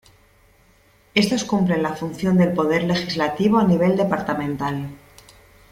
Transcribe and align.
Estos 1.13 1.43
cumplen 1.43 1.83
la 1.83 1.93
función 1.95 2.35
del 2.35 2.53
Poder 2.53 2.85
Legislativo 2.85 3.59
a 3.59 3.63
nivel 3.65 3.95
departamental. 3.97 4.89